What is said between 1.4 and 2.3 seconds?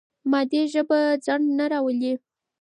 نه راولي.